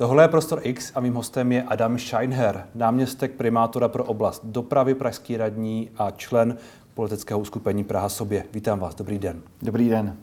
[0.00, 4.94] Tohle je Prostor X a mým hostem je Adam Scheinher, náměstek primátora pro oblast dopravy,
[4.94, 6.56] pražský radní a člen
[6.94, 8.44] politického uskupení Praha sobě.
[8.52, 9.42] Vítám vás, dobrý den.
[9.62, 10.16] Dobrý den.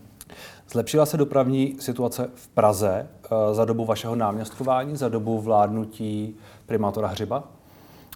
[0.70, 6.36] Zlepšila se dopravní situace v Praze eh, za dobu vašeho náměstkování, za dobu vládnutí
[6.66, 7.44] primátora Hřiba?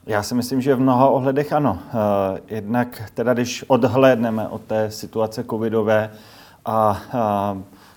[0.06, 1.80] Já si myslím, že v mnoha ohledech ano.
[1.88, 6.12] Eh, jednak teda, když odhlédneme od té situace covidové
[6.66, 7.02] a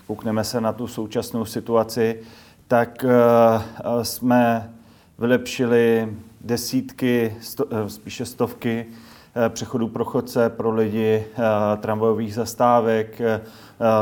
[0.07, 2.19] koukneme se na tu současnou situaci,
[2.67, 4.73] tak eh, jsme
[5.19, 8.85] vylepšili desítky, sto, spíše stovky
[9.49, 11.25] přechodů pro chodce, pro lidi,
[11.77, 13.21] tramvajových zastávek,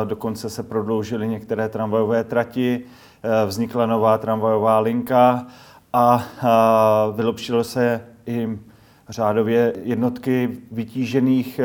[0.03, 2.83] dokonce se prodloužily některé tramvajové trati,
[3.45, 5.47] vznikla nová tramvajová linka
[5.93, 6.25] a
[7.15, 8.59] vylepšilo se i
[9.09, 11.59] řádově jednotky vytížených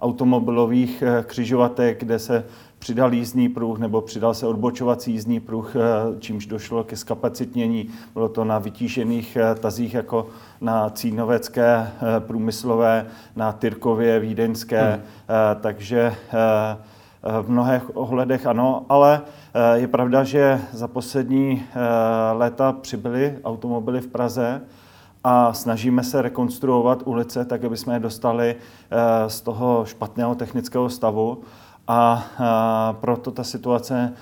[0.00, 2.44] automobilových křižovatek, kde se
[2.80, 5.80] přidal jízdní pruh nebo přidal se odbočovací jízdní pruh, e,
[6.18, 7.88] čímž došlo ke skapacitnění.
[8.14, 10.26] Bylo to na vytížených tazích jako
[10.60, 15.02] na Cínovecké průmyslové, na Tyrkově vídeňské, hmm.
[15.60, 16.14] takže
[17.22, 19.20] v mnohých ohledech ano, ale
[19.54, 21.78] eh, je pravda, že za poslední eh,
[22.32, 24.60] léta přibyly automobily v Praze
[25.24, 30.90] a snažíme se rekonstruovat ulice tak, aby jsme je dostali eh, z toho špatného technického
[30.90, 31.42] stavu
[31.92, 34.12] a proto ta situace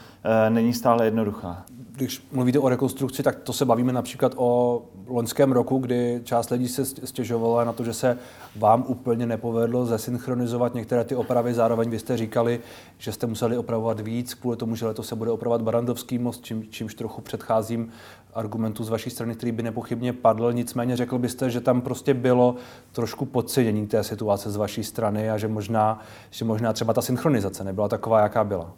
[0.49, 1.65] není stále jednoduchá
[1.99, 6.69] když mluvíte o rekonstrukci, tak to se bavíme například o loňském roku, kdy část lidí
[6.69, 8.19] se stěžovala na to, že se
[8.57, 11.55] vám úplně nepovedlo zesynchronizovat některé ty opravy.
[11.55, 12.61] Zároveň vy jste říkali,
[12.99, 16.65] že jste museli opravovat víc, kvůli tomu, že letos se bude opravovat Barandovský most, čím,
[16.71, 17.91] čímž trochu předcházím
[18.39, 20.53] argumentu z vaší strany, který by nepochybně padl.
[20.53, 22.55] Nicméně řekl byste, že tam prostě bylo
[22.93, 27.65] trošku podcenění té situace z vaší strany a že možná, že možná třeba ta synchronizace
[27.65, 28.73] nebyla taková, jaká byla.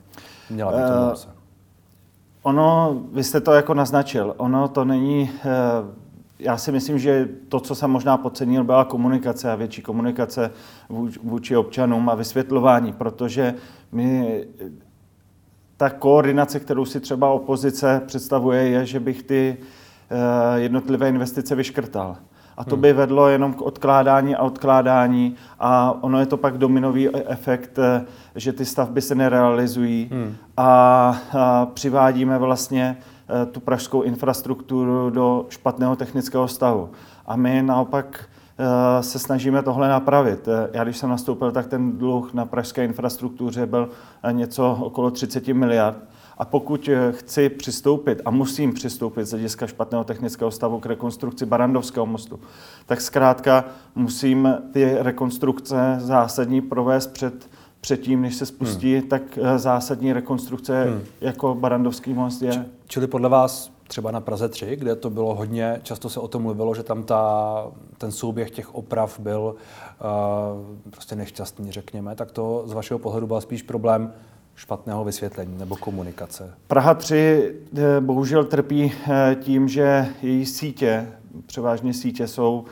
[0.51, 1.41] Měla by to uh,
[2.43, 5.49] Ono, vy jste to jako naznačil, ono to není, eh,
[6.39, 10.51] já si myslím, že to, co jsem možná podcenil, byla komunikace a větší komunikace
[11.23, 13.55] vůči občanům a vysvětlování, protože
[13.93, 14.45] my,
[15.81, 22.17] ta koordinace, kterou si třeba opozice představuje, je, že bych ty eh, jednotlivé investice vyškrtal.
[22.57, 22.83] A to hmm.
[22.83, 27.79] by vedlo jenom k odkládání a odkládání a ono je to pak dominový e- efekt,
[27.79, 28.05] eh,
[28.35, 30.37] že ty stavby se nerealizují hmm.
[30.57, 32.97] a, přivádíme vlastně
[33.43, 36.91] eh, tu pražskou infrastrukturu do špatného technického stavu.
[37.27, 38.25] A my naopak
[39.01, 40.49] se snažíme tohle napravit.
[40.73, 43.89] Já když jsem nastoupil, tak ten dluh na pražské infrastruktuře byl
[44.33, 45.97] něco okolo 30 miliard.
[46.41, 51.47] A pokud eh, chci přistoupit a musím přistoupit z hlediska špatného technického stavu k rekonstrukci
[51.47, 52.41] Barandovského mostu,
[52.87, 57.51] tak zkrátka musím ty rekonstrukce zásadní provést před
[57.81, 59.09] předtím, než se spustí, hmm.
[59.09, 61.01] tak eh, zásadní rekonstrukce hmm.
[61.21, 62.67] jako Barandovský most je.
[62.87, 66.43] Čili podle vás třeba na Praze 3, kde to bylo hodně, často se o tom
[66.43, 67.67] mluvilo, že tam ta,
[67.99, 73.41] ten souběh těch oprav byl uh, prostě nešťastný, řekněme, tak to z vašeho pohledu byl
[73.41, 74.13] spíš problém
[74.55, 76.55] špatného vysvětlení nebo komunikace?
[76.67, 81.09] Praha 3 eh, bohužel trpí eh, tím, že její sítě,
[81.47, 82.65] převážně sítě, jsou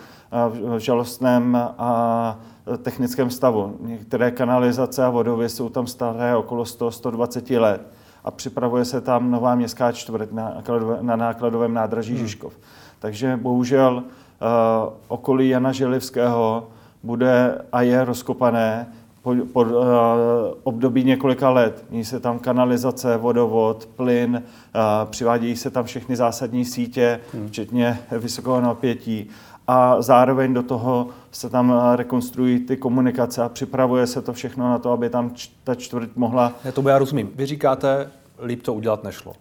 [0.49, 2.41] v žalostném a
[2.83, 3.77] technickém stavu.
[3.81, 7.98] Některé kanalizace a vodovy jsou tam staré okolo 100-120 let
[8.29, 10.63] a připravuje se tam nová městská čtvrť na,
[11.01, 12.23] na nákladovém nádraží hmm.
[12.23, 12.53] Žižkov.
[12.99, 16.69] Takže bohužel uh, okolí Jana Želivského
[17.03, 18.87] bude a je rozkopané
[19.23, 19.71] po, po uh,
[20.63, 21.85] období několika let.
[21.91, 27.49] Mění se tam kanalizace, vodovod, plyn, uh, přivádějí se tam všechny zásadní sítě, hmm.
[27.49, 29.31] včetně vysokého napětí
[29.69, 34.69] a zároveň do toho se tam eh, rekonstruují ty komunikace a připravuje se to všechno
[34.69, 35.35] na to, aby tam
[35.65, 36.53] ta čtvrť mohla...
[36.65, 37.31] Já to já rozumím.
[37.35, 38.11] Vy říkáte,
[38.43, 39.33] líp to udělat nešlo.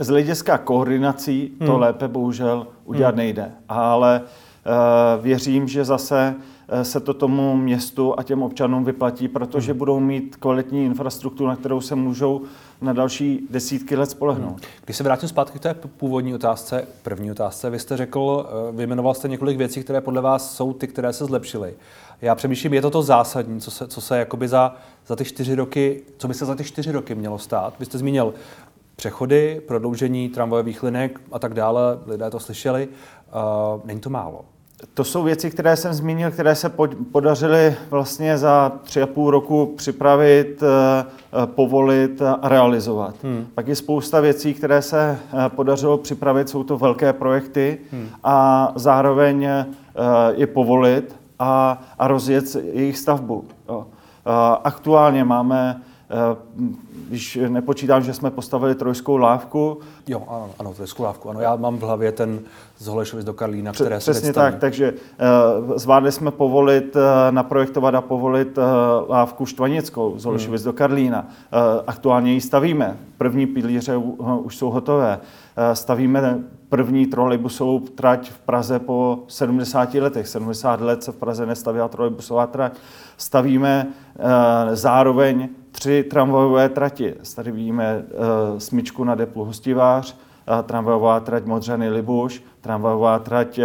[0.00, 1.80] Z hlediska koordinací to hmm.
[1.80, 3.16] lépe bohužel udělat hmm.
[3.16, 6.36] nejde, ale uh, věřím, že zase
[6.70, 9.78] Eh, se to tomu městu a těm občanům vyplatí, protože hmm.
[9.78, 12.42] budou mít kvalitní infrastrukturu, na kterou se můžou
[12.80, 14.50] na další desítky let spolehnout.
[14.50, 14.70] Hmm.
[14.84, 19.14] Když se vrátím zpátky k té původní otázce, první otázce, vy jste řekl, eh, vyjmenoval
[19.14, 21.74] jste několik věcí, které podle vás jsou ty, které se zlepšily.
[22.20, 24.76] Já přemýšlím, je to to zásadní, co se, co se jakoby za,
[25.08, 27.74] za ty čtyři roky, co by se za ty čtyři roky mělo stát?
[27.78, 28.34] Vy jste zmínil
[28.96, 32.88] přechody, prodloužení tramvajových linek a tak dále, lidé to slyšeli.
[32.88, 34.44] Uh, není to málo.
[34.94, 36.72] To jsou věci, které jsem zmínil, které se
[37.12, 43.14] podařily vlastně za tři a půl roku připravit, eh, povolit a realizovat.
[43.22, 43.46] Hmm.
[43.54, 48.08] Pak je spousta věcí, které se eh, podařilo připravit, jsou to velké projekty hmm.
[48.24, 49.48] a zároveň
[50.34, 53.44] je povolit a, a rozjet jejich stavbu.
[54.64, 55.80] Aktuálně máme
[57.08, 59.78] když nepočítám, že jsme postavili trojskou lávku.
[60.06, 61.30] Jo, ano, ano trojskou lávku.
[61.30, 62.40] Ano, já mám v hlavě ten
[62.78, 67.94] z Holešovic do Karlína, které se Přesně tak, takže uh, zvládli jsme povolit, uh, naprojektovat
[67.94, 68.58] a povolit
[69.08, 70.64] lávku Štvanickou z Holešovic hmm.
[70.64, 71.28] do Karlína.
[71.86, 72.96] Aktuálně ji stavíme.
[73.18, 73.96] První pilíře
[74.42, 75.20] už jsou hotové.
[75.72, 76.38] Stavíme
[76.68, 80.28] první trolejbusovou trať v Praze po 70 letech.
[80.28, 82.72] 70 let se v Praze nestavila trolejbusová trať.
[83.16, 83.86] Stavíme
[84.72, 87.14] zároveň tři tramvajové trati.
[87.36, 93.64] Tady vidíme uh, smyčku na deplu Hostivář, uh, tramvajová trať Modřany Libuš, tramvajová trať uh,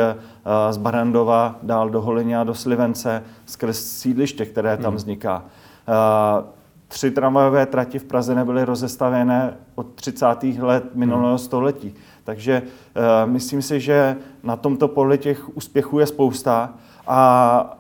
[0.72, 4.96] z Barandova dál do Holině a do Slivence skrz sídliště, které tam hmm.
[4.96, 5.44] vzniká.
[5.88, 6.46] Uh,
[6.88, 10.26] tři tramvajové trati v Praze nebyly rozestavené od 30.
[10.60, 11.38] let minulého hmm.
[11.38, 11.94] století.
[12.24, 16.74] Takže uh, myslím si, že na tomto poli těch úspěchů je spousta
[17.08, 17.78] a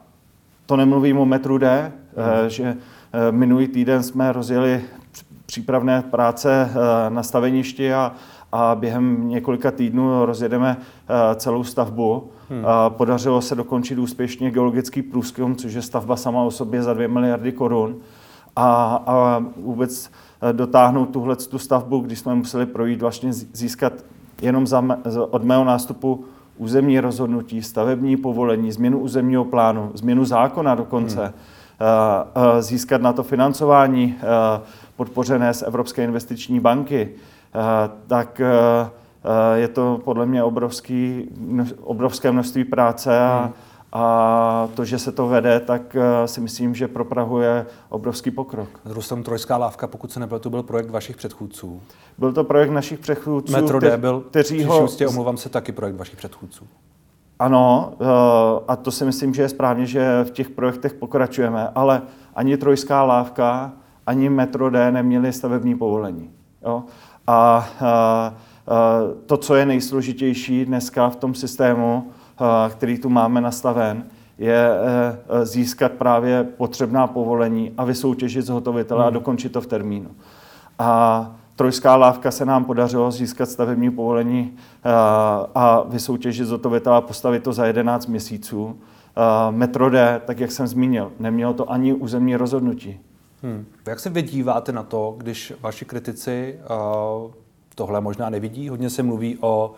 [0.65, 2.43] to nemluvím o metru D, hmm.
[2.43, 2.77] uh, že
[3.31, 4.81] minulý týden jsme rozjeli
[5.45, 8.13] přípravné práce eh, na staveništi a,
[8.51, 12.29] a během několika týdnů rozjedeme eh, celou stavbu.
[12.49, 12.63] Hmm.
[12.89, 17.51] Podařilo se dokončit úspěšně geologický průzkum, což je stavba sama o sobě za 2 miliardy
[17.51, 17.95] korun.
[18.55, 20.11] A, a vůbec
[20.51, 23.93] dotáhnout tuhle tu stavbu, když jsme museli projít vlastně získat
[24.41, 24.83] jenom za,
[25.29, 26.25] od mého nástupu
[26.57, 31.21] územní rozhodnutí, stavební povolení, změnu územního plánu, změnu zákona dokonce.
[31.21, 31.52] Hmm Eh, eh,
[32.59, 34.61] získat na to financování eh,
[34.95, 37.09] podpořené z Evropské investiční banky,
[38.07, 38.41] tak
[39.55, 41.29] je to podle mě obrovský,
[41.81, 43.53] obrovské množství práce a, hmm.
[43.91, 48.69] a to, že se to vede, tak si myslím, že pro Prahu je obrovský pokrok.
[48.85, 51.81] Rusem Trojská lávka, pokud se nepletu, byl projekt vašich předchůdců.
[52.17, 54.87] Byl to projekt našich předchůdců, Metro D byl, kteří ho...
[55.07, 56.67] omlouvám se, taky projekt vašich předchůdců.
[57.39, 62.01] Ano, eh, a to si myslím, že je správně, že v těch projektech pokračujeme, ale
[62.35, 63.71] ani Trojská lávka,
[64.05, 66.29] ani Metro D neměli stavební povolení.
[66.63, 66.83] Jo?
[67.27, 68.33] A, a, eh, a
[68.67, 74.03] eh, to, co je nejsložitější dneska v tom systému, a, který tu máme nastaven,
[74.37, 74.69] je
[75.43, 79.07] získat právě potřebná povolení a vysoutěžit zhotovitele hmm.
[79.07, 80.09] a dokončit to v termínu.
[80.79, 84.89] A Trojská lávka se nám podařilo získat stavební povolení eh,
[85.55, 88.79] a vysoutěžit zotovitele a postavit to za 11 měsíců.
[88.79, 92.99] Eh, Metro D, tak jak jsem zmínil, nemělo to ani územní rozhodnutí.
[93.43, 93.65] Hmm.
[93.87, 96.59] Jak se vy díváte na to, když vaši kritici
[97.25, 97.31] uh,
[97.75, 98.69] tohle možná nevidí?
[98.69, 99.75] Hodně se mluví o uh,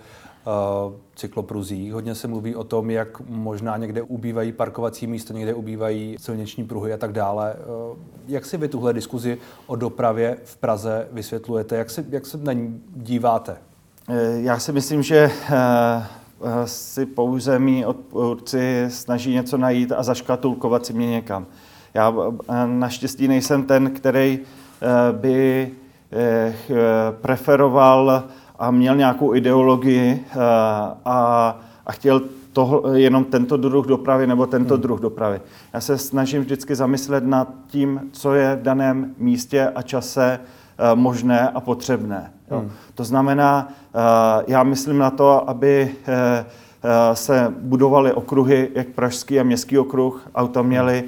[1.15, 1.93] cyklopruzích.
[1.93, 6.93] Hodně se mluví o tom, jak možná někde ubývají parkovací místa, někde ubývají silniční pruhy
[6.93, 7.53] a tak dále.
[7.91, 7.97] Uh,
[8.27, 9.37] jak si vy tuhle diskuzi
[9.67, 11.75] o dopravě v Praze vysvětlujete?
[11.75, 13.57] Jak se, jak se na ní díváte?
[14.09, 15.31] Eh, já si myslím, že
[16.65, 21.45] si pouze mý odpůrci snaží něco najít a zaškatulkovat si mě někam.
[21.93, 22.13] Já
[22.65, 24.39] naštěstí nejsem ten, který
[25.11, 25.71] by
[27.21, 28.23] preferoval
[28.59, 30.35] a měl nějakou ideologii eh,
[31.05, 32.21] a, a chtěl
[32.53, 34.81] toho, jenom tento druh dopravy nebo tento hmm.
[34.81, 35.41] druh dopravy.
[35.73, 40.95] Já se snažím vždycky zamyslet nad tím, co je v daném místě a čase eh,
[40.95, 42.31] možné a potřebné.
[42.51, 42.59] Jo.
[42.59, 42.71] Hmm.
[42.95, 45.95] To znamená, eh, já myslím na to, aby
[47.13, 51.03] se budovaly okruhy, jak pražský a městský okruh, auta měly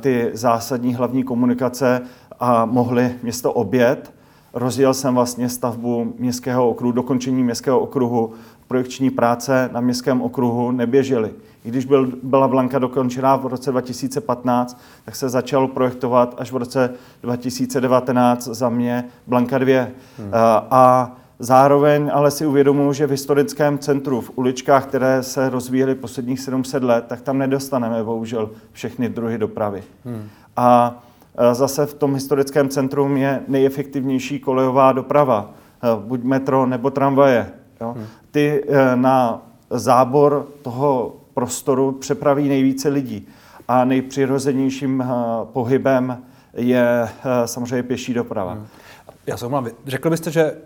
[0.00, 2.02] ty zásadní hlavní komunikace
[2.40, 4.12] a mohly město obět
[4.56, 8.32] rozjel jsem vlastně stavbu městského okruhu, dokončení městského okruhu,
[8.68, 11.30] projekční práce na městském okruhu neběžely.
[11.64, 16.56] I když byl, byla Blanka dokončená v roce 2015, tak se začal projektovat až v
[16.56, 16.90] roce
[17.22, 19.86] 2019 za mě Blanka 2.
[20.18, 20.30] Hmm.
[20.32, 25.94] A, a zároveň ale si uvědomuji, že v historickém centru, v uličkách, které se rozvíjely
[25.94, 29.82] posledních 700 let, tak tam nedostaneme bohužel všechny druhy dopravy.
[30.04, 30.28] Hmm.
[30.56, 30.98] A
[31.52, 35.50] Zase v tom historickém centrum je nejefektivnější kolejová doprava,
[35.82, 37.52] eh, buď metro nebo tramvaje.
[37.80, 37.94] Jo.
[37.96, 38.06] Hmm.
[38.30, 43.28] Ty eh, na zábor toho prostoru přepraví nejvíce lidí
[43.68, 45.06] a nejpřirozenějším eh,
[45.52, 46.22] pohybem
[46.54, 47.08] je
[47.44, 48.52] samozřejmě pěší doprava.
[48.52, 48.66] Hmm.
[49.26, 50.56] Já jsem vám, řekl byste, že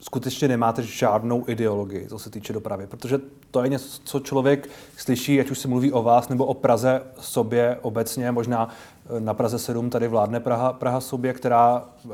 [0.00, 5.40] skutečně nemáte žádnou ideologii, co se týče dopravy, protože to je něco, co člověk slyší,
[5.40, 8.68] ať už se mluví o vás nebo o Praze sobě obecně, možná
[9.16, 12.12] eh, na Praze 7 tady vládne Praha, Praha sobě, která, uh,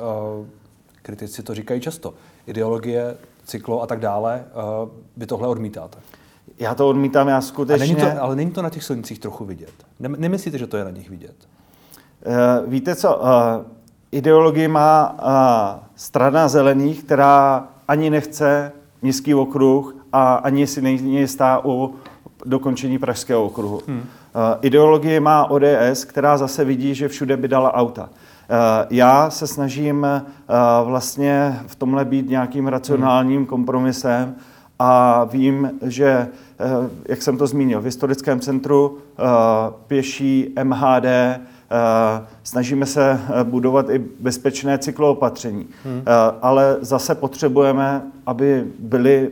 [1.02, 2.14] kritici to říkají často,
[2.46, 4.44] ideologie, cyklo a tak dále,
[4.82, 5.98] uh, vy tohle odmítáte.
[6.58, 7.86] Já to odmítám, já skutečně...
[7.86, 9.72] není to, ale není to na těch silnicích trochu vidět?
[9.98, 11.34] Nemyslíte, že to je na nich vidět?
[12.26, 13.24] Uh, víte co, uh,
[14.12, 18.72] ideologii má uh, strana zelených, která ani nechce
[19.02, 21.94] městský okruh a ani si není jistá u
[22.44, 23.82] dokončení pražského okruhu.
[23.86, 23.98] Hmm.
[23.98, 24.02] Uh,
[24.62, 28.08] ideologie má ODS, která zase vidí, že všude by dala auta.
[28.90, 30.06] Já se snažím
[30.84, 34.34] vlastně v tomhle být nějakým racionálním kompromisem
[34.78, 36.28] a vím, že,
[37.08, 38.98] jak jsem to zmínil, v historickém centru
[39.86, 41.06] pěší MHD,
[42.42, 46.02] snažíme se budovat i bezpečné cykloopatření, hmm.
[46.42, 49.30] ale zase potřebujeme, aby byly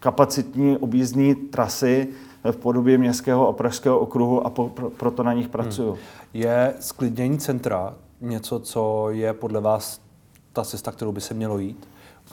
[0.00, 2.08] kapacitní objízdní trasy
[2.50, 5.90] v podobě městského a pražského okruhu a po, pro, proto na nich pracuju.
[5.90, 5.98] Hmm.
[6.34, 10.00] Je sklidnění centra něco, co je podle vás
[10.52, 11.88] ta cesta, kterou by se mělo jít?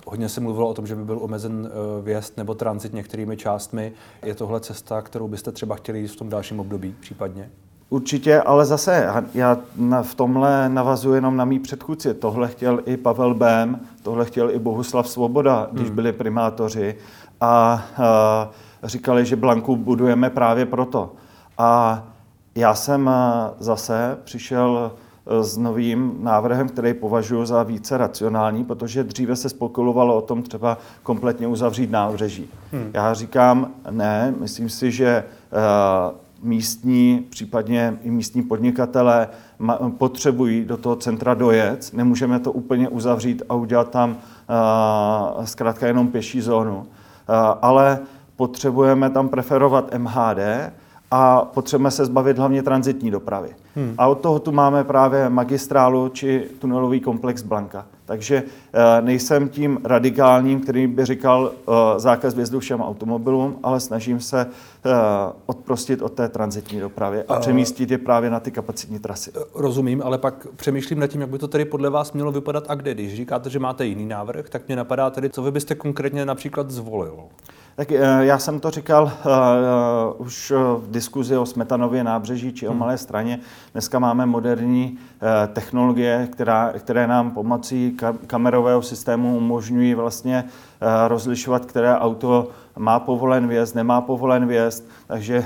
[0.05, 3.93] Hodně se mluvilo o tom, že by byl omezen eh, vjezd nebo transit některými částmi.
[4.25, 7.49] Je tohle cesta, kterou byste třeba chtěli jít v tom dalším období případně?
[7.89, 9.57] Určitě, ale zase já
[10.01, 12.13] v tomhle navazuji jenom na mý předchůdci.
[12.13, 15.95] Tohle chtěl i Pavel Bém, tohle chtěl i Bohuslav Svoboda, když hmm.
[15.95, 16.95] byli primátoři.
[17.41, 17.83] A,
[18.83, 21.11] a říkali, že Blanku budujeme právě proto.
[21.57, 22.03] A
[22.55, 23.09] já jsem
[23.59, 24.91] zase přišel
[25.27, 30.43] e, s novým návrhem, který považuji za více racionální, protože dříve se spekulovalo o tom
[30.43, 32.49] třeba kompletně uzavřít nábřeží.
[32.71, 32.91] Hmm.
[32.93, 35.23] Já říkám, ne, myslím si, že
[36.43, 39.27] místní, případně i místní podnikatelé
[39.97, 41.89] potřebují do toho centra dojet.
[41.93, 44.17] Nemůžeme to úplně uzavřít a udělat tam
[45.43, 46.85] zkrátka jenom pěší zónu.
[47.61, 47.99] Ale
[48.35, 50.71] potřebujeme tam preferovat MHD
[51.11, 53.49] a potřebujeme se zbavit hlavně transitní dopravy.
[53.75, 53.93] Hmm.
[53.97, 57.85] A od toho tu máme právě magistrálu či tunelový komplex Blanka.
[58.07, 64.19] Takže eh, nejsem tím radikálním, který by říkal eh, zákaz vjezdu všem automobilům, ale snažím
[64.19, 64.89] se eh,
[65.45, 69.31] odprostit od té transitní dopravy a přemístit je právě na ty kapacitní trasy.
[69.55, 72.75] Rozumím, ale pak přemýšlím nad tím, jak by to tedy podle vás mělo vypadat a
[72.75, 72.93] kde.
[72.93, 76.71] Když říkáte, že máte jiný návrh, tak mě napadá tedy, co vy byste konkrétně například
[76.71, 77.23] zvolil.
[77.77, 82.79] Tak já jsem to říkal uh, už v diskuzi o Smetanově nábřeží či o hmm.
[82.79, 83.39] Malé straně.
[83.71, 90.49] Dneska máme moderní uh, technologie, která, které nám pomocí kamerového systému umožňují vlastně uh,
[91.07, 95.45] rozlišovat, které auto má povolen vjezd, nemá povolen vjezd, takže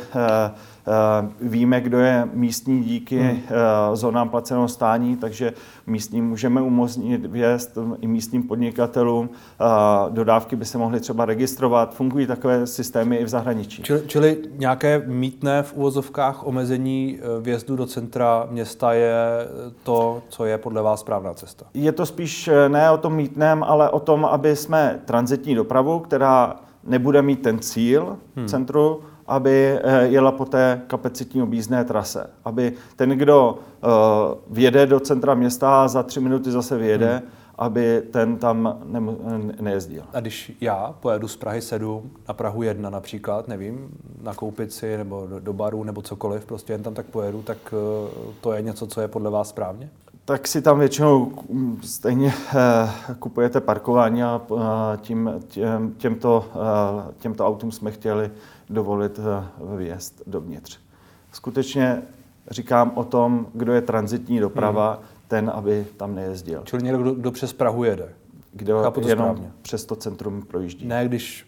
[0.87, 3.39] Eh, víme, kdo je místní díky hmm.
[3.49, 5.53] Eh, zónám placeného stání, takže
[5.87, 9.29] místním můžeme umožnit vjezd i místním podnikatelům.
[9.61, 9.65] Eh,
[10.09, 11.93] dodávky by se mohly třeba registrovat.
[11.93, 13.83] Fungují takové systémy i v zahraničí.
[13.83, 19.15] Čili, čili nějaké mítné v úvozovkách omezení vjezdu do centra města je
[19.83, 21.65] to, co je podle vás správná cesta?
[21.73, 26.55] Je to spíš ne o tom mítném, ale o tom, aby jsme transitní dopravu, která
[26.83, 28.47] nebude mít ten cíl hmm.
[28.47, 32.29] centru, aby eh, jela po té kapacitní objízdné trase.
[32.45, 33.87] Aby ten, kdo eh,
[34.49, 37.29] vjede do centra města a za tři minuty zase vyjede, hmm.
[37.55, 39.01] aby ten tam ne,
[39.61, 40.03] nejezdil.
[40.13, 43.89] A když já pojedu z Prahy 7 na Prahu 1 například, nevím,
[44.21, 48.33] nakoupit si nebo do, do baru nebo cokoliv, prostě jen tam tak pojedu, tak eh,
[48.41, 49.89] to je něco, co je podle vás správně?
[50.31, 52.33] Tak si tam většinou mm, stejně
[53.19, 54.41] kupujete parkování a
[55.01, 56.45] tím, těm, těmto,
[57.19, 58.31] těmto autům jsme chtěli
[58.69, 60.79] dovolit eh, vjezd dovnitř.
[61.31, 62.01] Skutečně
[62.51, 65.03] říkám o tom, kdo je transitní doprava, hmm.
[65.27, 66.61] ten, aby tam nejezdil.
[66.63, 68.09] Čili někdo, kdo, kdo přes Prahu jede?
[68.53, 69.51] Kdo Chápu to jenom správně.
[69.61, 70.87] přes to centrum projíždí.
[70.87, 71.45] Ne, když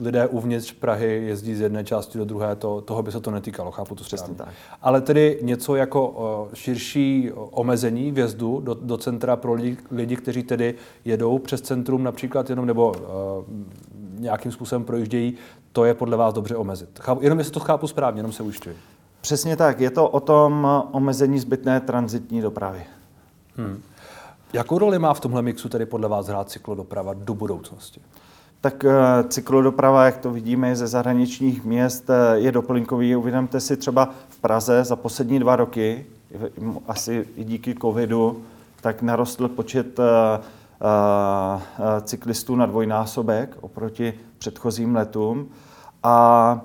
[0.00, 3.70] lidé uvnitř Prahy jezdí z jedné části do druhé, to, toho by se to netýkalo,
[3.70, 4.36] chápu to Přesně správně.
[4.36, 4.48] tak.
[4.82, 10.74] Ale tedy něco jako širší omezení vjezdu do, do centra pro lidi, lidi, kteří tedy
[11.04, 12.94] jedou přes centrum například jenom, nebo uh,
[14.20, 15.34] nějakým způsobem projíždějí,
[15.72, 16.98] to je podle vás dobře omezit.
[17.00, 18.76] Chápu, jenom jestli to chápu správně, jenom se ujišťuji.
[19.20, 19.80] Přesně tak.
[19.80, 22.82] Je to o tom omezení zbytné transitní dopravy.
[23.56, 23.82] Hmm.
[24.52, 28.00] Jakou roli má v tomhle mixu tedy podle vás hrát cyklodoprava do budoucnosti?
[28.60, 33.16] Tak eh, cyklodoprava, jak to vidíme ze zahraničních měst, eh, je doplňkový.
[33.16, 36.06] Uvědomte si třeba v Praze za poslední dva roky,
[36.86, 38.42] asi i díky covidu,
[38.80, 40.40] tak narostl počet eh,
[42.02, 45.48] cyklistů na dvojnásobek oproti předchozím letům.
[46.02, 46.60] A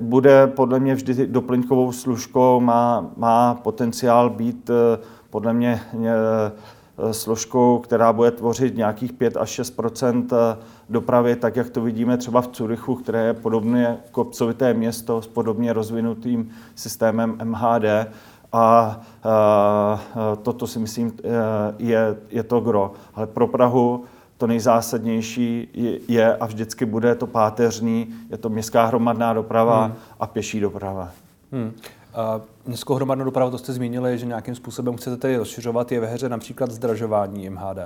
[0.00, 4.70] bude podle mě vždy doplňkovou služkou, má, má potenciál být
[5.30, 5.80] podle mě
[7.10, 9.80] složkou, která bude tvořit nějakých 5 až 6
[10.32, 10.56] eh,
[10.88, 15.72] dopravy, tak jak to vidíme třeba v Curychu, které je podobně kopcovité město s podobně
[15.72, 17.84] rozvinutým systémem MHD.
[18.52, 21.12] A eh, toto si myslím
[21.78, 22.92] je, je to gro.
[23.14, 24.04] Ale pro Prahu
[24.36, 25.68] to nejzásadnější
[26.08, 29.94] je a vždycky bude to páteřní, je to městská hromadná doprava hmm.
[30.20, 31.10] a pěší doprava.
[31.52, 31.72] Hmm.
[32.66, 36.28] Městskou hromadnou dopravu, to jste zmínili, že nějakým způsobem chcete tedy rozšiřovat, je ve hře
[36.28, 37.78] například zdražování MHD?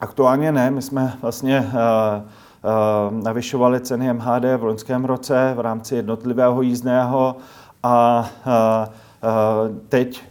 [0.00, 5.94] Aktuálně ne, my jsme vlastně uh, uh, navyšovali ceny MHD v loňském roce v rámci
[5.94, 7.36] jednotlivého jízdného
[7.82, 8.30] a
[9.88, 10.24] Teď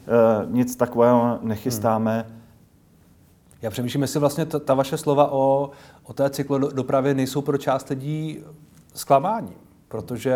[0.45, 2.25] nic takového nechystáme.
[2.27, 2.41] Hmm.
[3.62, 5.71] Já přemýšlím, jestli vlastně ta, ta vaše slova o,
[6.03, 8.43] o té cyklodopravě nejsou pro část lidí
[8.93, 10.36] zklamáním protože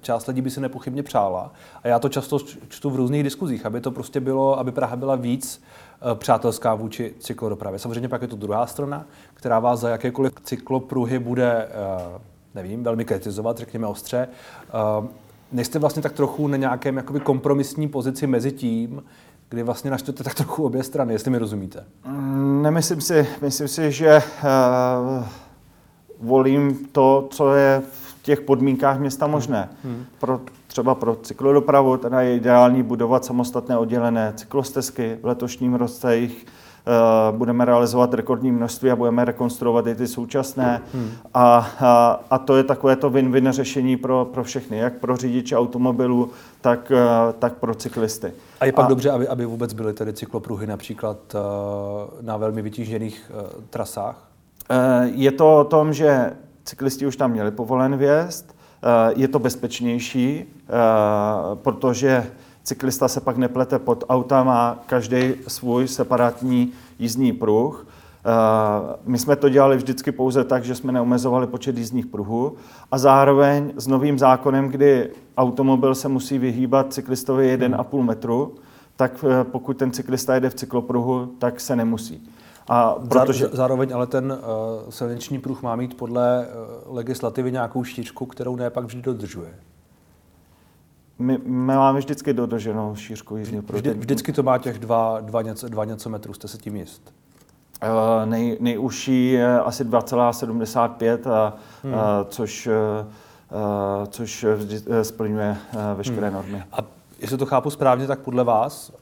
[0.00, 1.52] část lidí by si nepochybně přála.
[1.82, 5.16] A já to často čtu v různých diskuzích, aby to prostě bylo, aby Praha byla
[5.16, 7.78] víc eh, přátelská vůči cyklodopravě.
[7.78, 12.20] Samozřejmě pak je to druhá strana, která vás za jakékoliv cyklopruhy bude, eh,
[12.54, 14.28] nevím, velmi kritizovat, řekněme ostře.
[14.68, 15.08] Eh,
[15.52, 19.02] nejste vlastně tak trochu na nějakém jakoby kompromisní pozici mezi tím,
[19.48, 21.84] kdy vlastně naštete tak trochu obě strany, jestli mi rozumíte.
[22.06, 25.24] Mm, nemyslím si, myslím si, že uh,
[26.20, 29.68] volím to, co je v těch podmínkách města možné.
[29.84, 30.04] Hmm.
[30.20, 35.18] Pro, třeba pro cyklodopravu teda je ideální budovat samostatné oddělené cyklostezky.
[35.22, 36.46] V letošním roce jich
[37.30, 40.82] uh, budeme realizovat rekordní množství a budeme rekonstruovat i ty současné.
[40.94, 41.10] Hmm.
[41.34, 45.56] A, a, a to je takové to win-win řešení pro, pro všechny, jak pro řidiče
[45.56, 48.32] automobilů, tak, uh, tak pro cyklisty.
[48.60, 51.40] A je pak a, dobře, aby, aby vůbec byly tedy cyklopruhy například uh,
[52.20, 53.30] na velmi vytížených
[53.70, 54.28] trasách?
[55.02, 56.32] Je to o tom, že
[56.64, 60.72] cyklisti už tam měli povolen vjezd, eh, je to bezpečnější, eh,
[61.54, 62.26] protože
[62.62, 67.86] cyklista se pak neplete pod auta, má každý svůj separátní jízdní pruh.
[67.86, 72.56] Eh, my jsme to dělali vždycky pouze tak, že jsme neomezovali počet jízdních pruhů
[72.90, 78.54] a zároveň s novým zákonem, kdy automobil se musí vyhýbat cyklistovi 1,5 metru,
[78.96, 82.28] tak pokud ten cyklista jede v cyklopruhu, tak se nemusí.
[82.68, 83.48] A protože...
[83.52, 86.46] Zároveň ale ten uh, silniční pruh má mít podle
[86.86, 89.54] uh, legislativy nějakou štířku, kterou ne pak vždy dodržuje.
[91.18, 93.78] My, my máme vždycky dodrženou šířku jízdního pruhu.
[93.78, 97.12] Vždy, vždycky to má těch dva, dva, něco, dva něco metrů, jste se tím jist?
[97.82, 101.92] Uh, nej, nejužší je asi 2,75, a, hmm.
[101.92, 106.36] uh, což, uh, což vždy, splňuje uh, veškeré hmm.
[106.36, 106.64] normy.
[106.72, 106.78] A
[107.18, 108.92] jestli to chápu správně, tak podle vás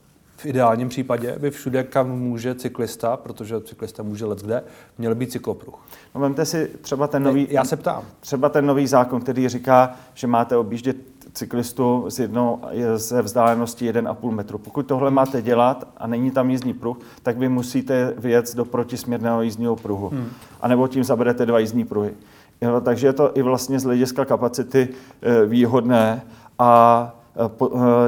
[0.41, 4.63] v ideálním případě by všude, kam může cyklista, protože cyklista může let kde,
[4.99, 5.75] měl být cyklopruh.
[6.15, 7.47] No, vemte si třeba ten nový...
[7.51, 8.03] Já se ptám.
[8.21, 10.97] Třeba ten nový zákon, který říká, že máte objíždět
[11.33, 12.61] cyklistu z jednou,
[12.97, 14.59] ze vzdálenosti 1,5 metru.
[14.59, 19.43] Pokud tohle máte dělat a není tam jízdní pruh, tak vy musíte vyjet do protisměrného
[19.43, 20.09] jízdního pruhu.
[20.09, 20.29] Hmm.
[20.61, 22.15] A nebo tím zaberete dva jízdní pruhy.
[22.61, 24.89] Jo, takže je to i vlastně z hlediska kapacity
[25.23, 26.23] e, výhodné
[26.59, 27.20] a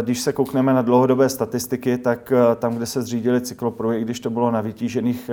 [0.03, 4.21] když se koukneme na dlouhodobé statistiky, tak eh, tam, kde se zřídili cyklopruhy, i když
[4.21, 5.31] to bylo na vytížených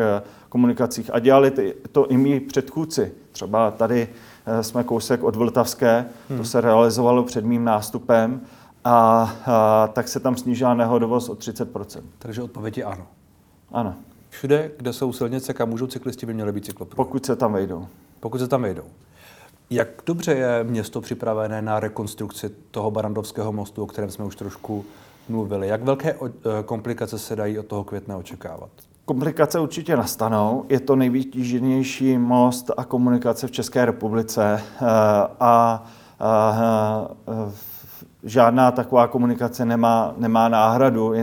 [0.49, 1.51] komunikacích a dělali
[1.91, 4.07] to i mý předchůdci, třeba tady
[4.61, 6.37] jsme kousek od Vltavské, hmm.
[6.37, 8.41] to se realizovalo před mým nástupem,
[8.83, 13.07] a, a tak se tam snížila nehodovost o 30% Takže odpověď je ano.
[13.71, 13.95] Ano.
[14.29, 16.95] Všude, kde jsou silnice, kam můžou cyklisti, by měly být cyklopruhy.
[16.95, 17.87] Pokud se tam vejdou.
[18.19, 18.83] Pokud se tam vejdou.
[19.69, 24.85] Jak dobře je město připravené na rekonstrukci toho Barandovského mostu, o kterém jsme už trošku
[25.29, 25.67] mluvili?
[25.67, 26.29] Jak velké eh,
[26.65, 28.69] komplikace se dají od toho května očekávat?
[29.05, 30.65] Komplikace určitě nastanou.
[30.69, 35.83] Je to nejvytíženější most a komunikace v České republice eh, a, a,
[36.19, 37.11] a
[38.23, 41.13] žádná taková komunikace nemá, nemá náhradu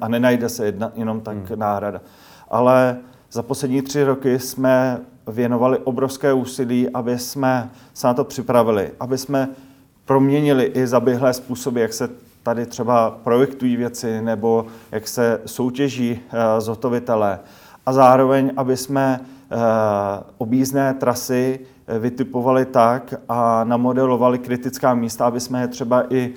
[0.00, 1.58] a nenajde se jedna, jenom tak hmm.
[1.58, 2.00] náhrada.
[2.48, 2.98] Ale
[3.32, 9.18] za poslední tři roky jsme věnovali obrovské úsilí, aby jsme se na to připravili, aby
[9.18, 9.48] jsme
[10.04, 12.08] proměnili i zaběhlé způsoby, jak se
[12.42, 17.40] tady třeba projektují věci nebo jak se soutěží eh, zhotovitelé.
[17.86, 19.56] A zároveň, aby jsme eh,
[20.38, 26.32] objízdné trasy eh, vytipovali tak a namodelovali kritická místa, aby jsme je třeba i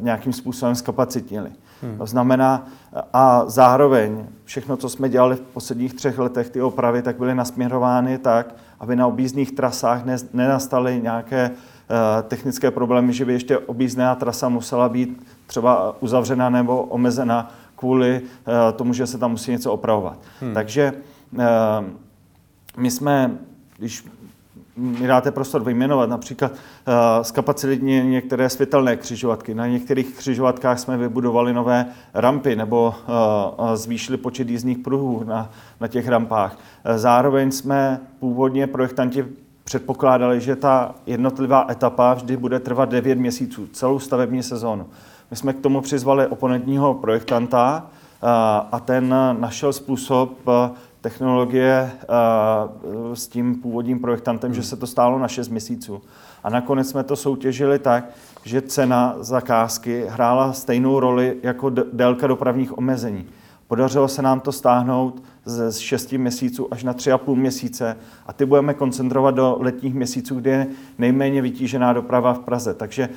[0.00, 1.50] nějakým způsobem zkapacitnili.
[1.82, 1.98] Hmm.
[1.98, 2.66] To znamená,
[3.12, 8.18] a zároveň všechno, co jsme dělali v posledních třech letech, ty opravy, tak byly nasměrovány
[8.18, 14.48] tak, aby na objízdných trasách nenastaly nějaké uh, technické problémy, že by ještě objízdná trasa
[14.48, 20.18] musela být třeba uzavřena nebo omezena kvůli uh, tomu, že se tam musí něco opravovat.
[20.40, 20.54] Hmm.
[20.54, 20.92] Takže
[21.32, 21.40] uh,
[22.76, 23.38] my jsme,
[23.78, 24.04] když
[24.78, 26.56] mi dáte prostor vyjmenovat, například uh,
[27.22, 29.54] zkapacitně některé světelné křižovatky.
[29.54, 35.88] Na některých křižovatkách jsme vybudovali nové rampy nebo uh, zvýšili počet jízdních pruhů na, na
[35.88, 36.52] těch rampách.
[36.56, 39.24] Uh, zároveň jsme původně projektanti
[39.64, 44.86] předpokládali, že ta jednotlivá etapa vždy bude trvat 9 měsíců, celou stavební sezónu.
[45.30, 47.86] My jsme k tomu přizvali oponentního projektanta
[48.72, 50.38] a ten našel způsob,
[51.08, 51.90] technologie
[53.14, 56.02] s tím původním projektantem, že se to stálo na 6 měsíců.
[56.44, 58.04] A nakonec jsme to soutěžili tak,
[58.44, 63.26] že cena zakázky hrála stejnou roli jako délka dopravních omezení.
[63.66, 68.74] Podařilo se nám to stáhnout ze 6 měsíců až na 3,5 měsíce a ty budeme
[68.74, 70.66] koncentrovat do letních měsíců, kdy je
[70.98, 72.74] nejméně vytížená doprava v Praze.
[72.74, 73.08] Takže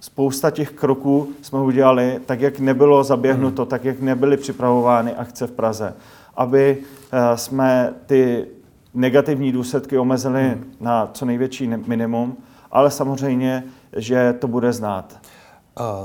[0.00, 3.70] spousta těch kroků jsme udělali tak, jak nebylo zaběhnuto, hmm.
[3.70, 5.94] tak, jak nebyly připravovány akce v Praze,
[6.38, 6.78] aby
[7.12, 8.46] eh, jsme ty
[8.94, 10.72] negativní důsledky omezili hmm.
[10.80, 12.36] na co největší minimum,
[12.70, 13.64] ale samozřejmě,
[13.96, 15.20] že to bude znát.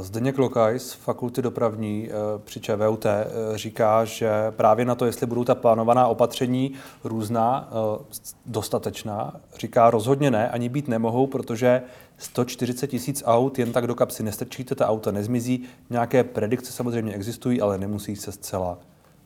[0.02, 5.28] Zdeněk Lokaj z Fakulty dopravní eh, při ČVUT eh, říká, že právě na to, jestli
[5.28, 7.69] budou ta plánovaná opatření různá,
[8.46, 11.82] dostatečná, říká rozhodně ne, ani být nemohou, protože
[12.17, 15.63] 140 tisíc aut jen tak do kapsy nestrčíte, ta auta nezmizí.
[15.89, 18.78] Nějaké predikce samozřejmě existují, ale nemusí se zcela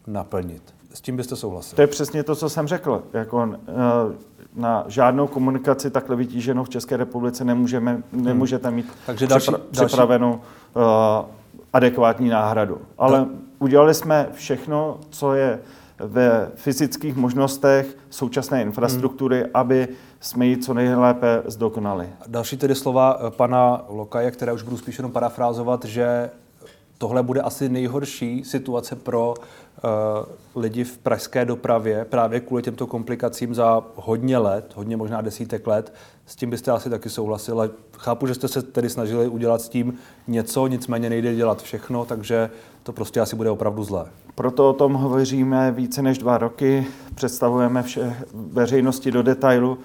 [0.07, 0.76] naplnit.
[0.93, 1.75] S tím byste souhlasil?
[1.75, 3.03] To je přesně to, co jsem řekl.
[3.13, 8.25] Jako, eh, na žádnou komunikaci takhle vytíženou v České republice nemůžeme, hmm.
[8.25, 9.87] nemůžete mít Takže další, připra- další...
[9.87, 10.81] připravenou uh,
[11.73, 12.77] adekvátní náhradu.
[12.97, 13.27] Ale no.
[13.59, 15.59] udělali jsme všechno, co je
[15.99, 19.49] ve fyzických možnostech současné infrastruktury, hmm.
[19.53, 19.87] aby
[20.19, 22.09] jsme ji co nejlépe zdokonali.
[22.27, 26.29] Další tedy slova eh, pana Lokaje, které už budu spíš jenom parafrázovat, že
[26.97, 33.55] tohle bude asi nejhorší situace pro uh, lidi v pražské dopravě právě kvůli těmto komplikacím
[33.55, 35.93] za hodně let, hodně možná desítek let.
[36.25, 37.69] S tím byste asi taky souhlasili.
[37.97, 39.93] Chápu, že jste se tedy snažili udělat s tím
[40.27, 42.49] něco, nicméně nejde dělat všechno, takže
[42.83, 44.05] to prostě asi bude opravdu zlé.
[44.35, 49.77] Proto o tom hovoříme více než dva roky, představujeme vše veřejnosti do detailu.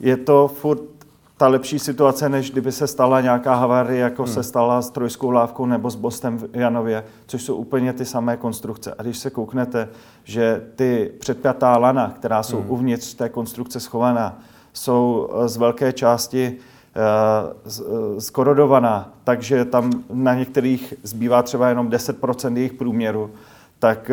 [0.00, 0.99] Je to furt
[1.40, 4.32] ta lepší situace, než kdyby se stala nějaká havárie, jako hmm.
[4.32, 8.36] se stala s trojskou lávkou nebo s Bostem v Janově, což jsou úplně ty samé
[8.36, 8.94] konstrukce.
[8.98, 9.88] A když se kouknete,
[10.24, 12.70] že ty předpjatá lana, která jsou hmm.
[12.70, 14.38] uvnitř té konstrukce schovaná,
[14.72, 22.56] jsou eh, z velké části uh, skorodovaná, takže tam na některých zbývá třeba jenom 10%
[22.56, 23.30] jejich průměru,
[23.78, 24.10] tak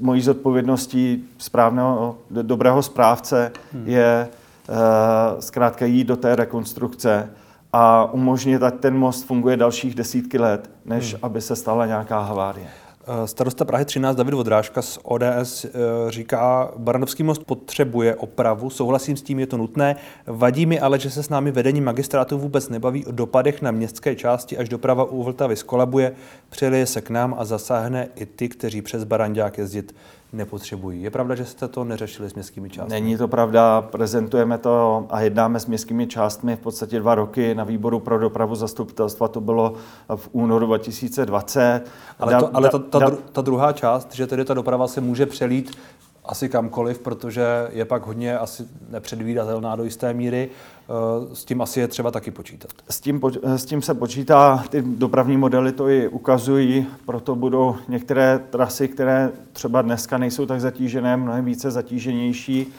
[0.00, 3.88] mojí zodpovědností správného, dobrého správce hmm.
[3.88, 4.41] je Eh,
[5.40, 7.30] zkrátka jít do té rekonstrukce
[7.72, 11.20] a umožnit, ať ten most funguje dalších desítky let, než hmm.
[11.22, 12.68] aby se stala nějaká havárie.
[13.06, 15.70] Eh, starosta Prahy 13 David Vodrážka z ODS eh,
[16.08, 19.96] říká, Baranovský most potřebuje opravu, souhlasím s tím, je to nutné.
[20.26, 24.16] Vadí mi ale, že se s námi vedení magistrátu vůbec nebaví o dopadech na městské
[24.16, 26.12] části, až doprava u Vltavy skolabuje,
[26.50, 29.94] přelije se k nám a zasáhne i ty, kteří přes Barandák jezdit
[30.32, 31.02] nepotřebují.
[31.02, 32.90] Je pravda, že jste to neřešili s městskými částmi?
[33.00, 37.54] Není to pravda, prezentujeme to a jednáme s městskými částmi v podstatě dva roky.
[37.54, 39.74] Na výboru pro dopravu zastupitelstva to bylo
[40.16, 41.82] v únoru 2020.
[42.18, 45.26] Ale, to, ale ta, ta, ta, ta druhá část, že tedy ta doprava se může
[45.26, 45.76] přelít
[46.24, 50.50] asi kamkoliv, protože je pak hodně asi nepředvídatelná do jisté míry.
[50.50, 52.70] Eh, s tím asi je třeba taky počítat.
[52.90, 58.40] S tím, s tím se počítá, ty dopravní modely to i ukazují, proto budou některé
[58.50, 62.72] trasy, které třeba dneska nejsou tak zatížené, mnohem více zatíženější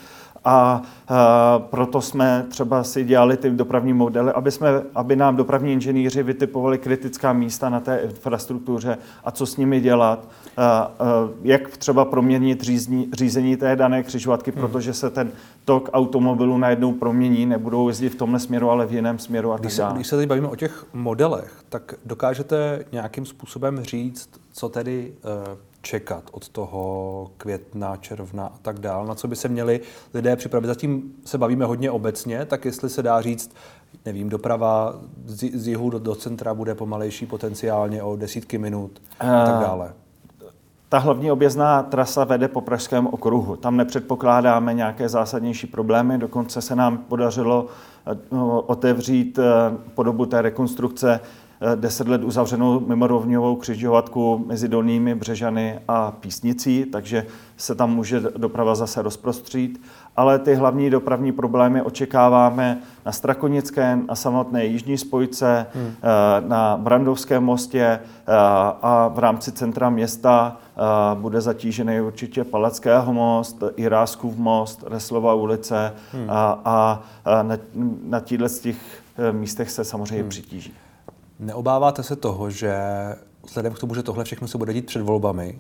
[0.45, 5.73] a, a proto jsme třeba si dělali ty dopravní modely, aby, jsme, aby nám dopravní
[5.73, 10.27] inženýři vytipovali kritická místa na té infrastruktuře a co s nimi dělat,
[10.57, 10.91] a, a,
[11.41, 14.61] jak třeba proměnit řízní, řízení té dané křižovatky, hmm.
[14.61, 15.31] protože se ten
[15.65, 19.75] tok automobilů najednou promění, nebudou jezdit v tomhle směru, ale v jiném směru a když
[19.75, 19.95] tak dále.
[19.95, 25.13] Když se teď bavíme o těch modelech, tak dokážete nějakým způsobem říct, co tedy
[25.83, 29.81] čekat od toho května, června a tak dál, na co by se měli
[30.13, 30.67] lidé připravit.
[30.67, 33.55] Zatím se bavíme hodně obecně, tak jestli se dá říct,
[34.05, 39.45] nevím, doprava z, z jihu do, do centra bude pomalejší potenciálně o desítky minut a
[39.45, 39.93] tak dále.
[40.89, 43.55] Ta hlavní objezdná trasa vede po Pražském okruhu.
[43.55, 47.67] Tam nepředpokládáme nějaké zásadnější problémy, dokonce se nám podařilo
[48.07, 48.15] eh,
[48.65, 49.43] otevřít eh,
[49.93, 51.19] po dobu té rekonstrukce
[51.75, 57.25] deset let uzavřenou mimorovňovou křižovatku mezi Dolnými Břežany a Písnicí, takže
[57.57, 59.81] se tam může doprava zase rozprostřít.
[60.15, 65.93] Ale ty hlavní dopravní problémy očekáváme na Strakonické, na samotné jižní spojce, hmm.
[66.03, 67.99] Eh, na Brandovském mostě eh,
[68.81, 70.81] a v rámci centra města eh,
[71.15, 76.25] bude zatížený určitě Palackého most, Iráskův most, Reslova ulice hmm.
[76.29, 77.03] a, a
[77.43, 77.57] na,
[78.03, 80.29] na těchto těch místech se samozřejmě hmm.
[80.29, 80.73] přitíží.
[81.39, 82.75] Neobáváte se toho, že
[83.45, 85.59] vzhledem k tomu, že tohle všechno se bude dít před volbami,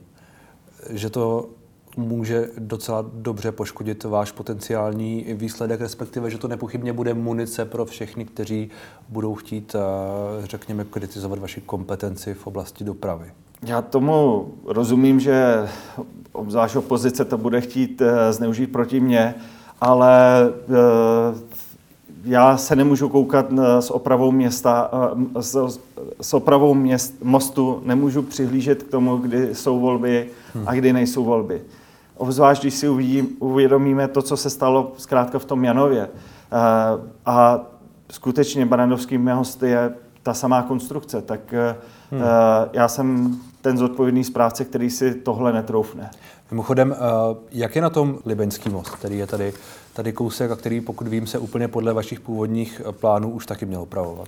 [0.89, 1.49] že to
[1.97, 8.25] může docela dobře poškodit váš potenciální výsledek, respektive, že to nepochybně bude munice pro všechny,
[8.25, 8.69] kteří
[9.09, 13.31] budou chtít, eh, řekněme, kritizovat vaši kompetenci v oblasti dopravy.
[13.65, 15.67] Já tomu rozumím, že
[16.31, 19.35] obzvlášť opozice to bude chtít eh, zneužít proti mně,
[19.81, 21.63] ale eh,
[22.23, 23.45] já se nemůžu koukat
[23.79, 24.91] s opravou města,
[25.39, 25.79] s,
[26.21, 30.29] s opravou měst, mostu, nemůžu přihlížet k tomu, kdy jsou volby
[30.65, 31.61] a kdy nejsou volby.
[32.17, 36.09] Obzvlášť, když si uvidím, uvědomíme to, co se stalo zkrátka v tom Janově.
[37.25, 37.59] A
[38.11, 41.53] skutečně Barandovský most je ta samá konstrukce, tak
[42.11, 42.21] hmm.
[42.73, 46.09] já jsem ten zodpovědný správce, který si tohle netroufne.
[46.53, 46.95] Mimochodem,
[47.51, 49.53] jak je na tom Libeňský most, který je tady,
[49.93, 53.81] tady kousek a který, pokud vím, se úplně podle vašich původních plánů už taky měl
[53.81, 54.27] opravovat?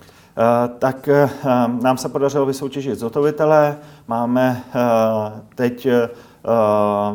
[0.78, 1.08] Tak
[1.82, 3.76] nám se podařilo vysoutěžit zhotovitele.
[4.08, 4.62] Máme
[5.54, 5.88] teď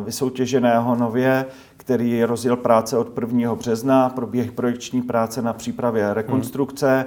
[0.04, 1.46] vysoutěženého nově
[1.82, 3.54] který rozjel práce od 1.
[3.54, 7.06] března, proběh projekční práce na přípravě rekonstrukce.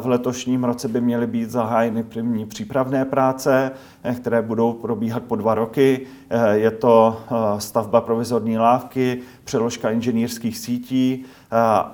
[0.00, 3.70] V letošním roce by měly být zahájeny první přípravné práce,
[4.16, 6.06] které budou probíhat po dva roky.
[6.52, 7.20] Je to
[7.58, 11.24] stavba provizorní lávky, přeložka inženýrských sítí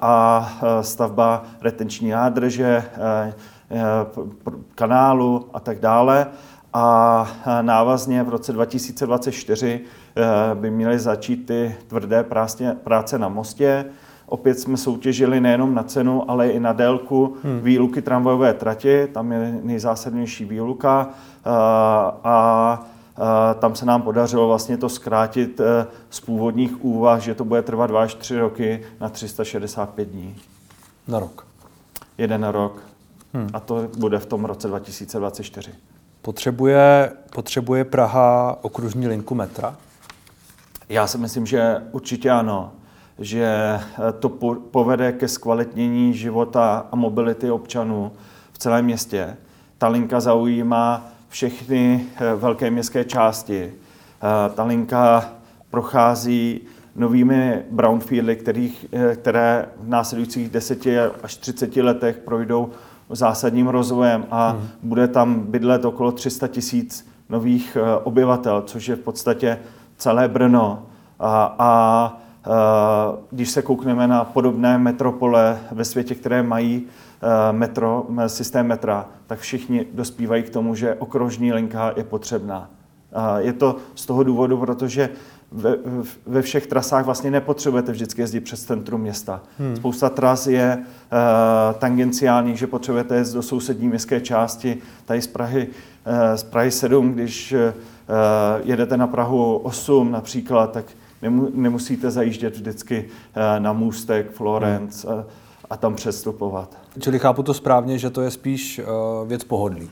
[0.01, 2.85] a stavba retenční nádrže,
[4.75, 6.27] kanálu a tak dále.
[6.73, 7.27] A
[7.63, 10.08] návazně v roce 2024 Eh,
[10.55, 12.25] by měly začít ty tvrdé
[12.85, 13.85] práce na mostě.
[14.27, 17.61] Opět jsme soutěžili nejenom na cenu, ale i na délku hmm.
[17.61, 19.09] výluky tramvajové trati.
[19.13, 21.51] Tam je nejzásadnější výluka eh,
[22.25, 25.61] a eh, tam se nám podařilo vlastně to zkrátit
[26.11, 30.37] z původních úvah, že to bude trvat 2 až 3 roky na 365 dní.
[31.09, 31.47] Na rok?
[32.19, 32.83] Jeden rok.
[33.35, 33.49] Hmm.
[33.53, 35.73] A to bude v tom roce 2024.
[36.23, 39.77] Potřebuje, potřebuje Praha okružní linku metra?
[40.89, 42.73] Já si myslím, že určitě ano,
[43.19, 44.29] že eh, to
[44.71, 48.13] povede ke zkvalitnění života a mobility občanů
[48.53, 49.37] v celém městě.
[49.79, 53.73] Ta linka zaujímá všechny eh, velké městské části.
[53.73, 55.33] Eh, ta linka
[55.71, 56.61] prochází
[56.97, 60.87] novými brownfieldy, kterých, které v následujících 10
[61.23, 62.71] až 30 letech projdou
[63.11, 64.69] zásadním rozvojem a hmm.
[64.83, 69.59] bude tam bydlet okolo 300 tisíc nových obyvatel, což je v podstatě
[69.99, 70.83] celé Brno.
[71.21, 72.19] A, a, a
[73.31, 79.39] když se koukneme na podobné metropole ve světě, které mají e, metro, systém metra, tak
[79.39, 82.71] všichni dospívají k tomu, že okružní linka je potřebná.
[83.13, 85.11] A je to z toho důvodu, protože
[85.53, 85.77] ve,
[86.27, 89.41] ve všech trasách vlastně nepotřebujete vždycky jezdit přes centrum města.
[89.59, 89.77] Hmm.
[89.77, 94.79] Spousta tras je uh, tangenciálních, že potřebujete jezdit do sousední městské části.
[95.05, 97.59] Tady z Prahy, uh, z Prahy 7, když uh,
[98.65, 100.85] jedete na Prahu 8 například, tak
[101.55, 103.05] nemusíte zajíždět vždycky
[103.59, 105.19] na můstek Florence hmm.
[105.21, 105.25] a,
[105.71, 106.77] a tam přestupovat.
[107.01, 108.81] Čili chápu to správně, že to je spíš
[109.27, 109.91] věc pohodlí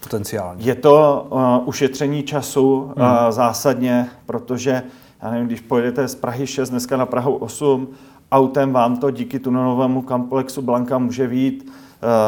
[0.00, 0.64] potenciálně.
[0.64, 3.32] Je to uh, ušetření času uh, hmm.
[3.32, 4.82] zásadně, protože
[5.22, 7.88] já nevím, když pojedete z Prahy 6 dneska na Prahu 8,
[8.32, 11.74] autem vám to díky tunelovému komplexu Blanka může vít uh,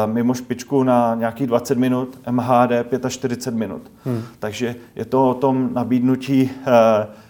[0.05, 2.71] mimo špičku na nějakých 20 minut, MHD
[3.09, 3.81] 45 minut.
[4.05, 4.21] Hmm.
[4.39, 6.69] Takže je to o tom nabídnutí uh,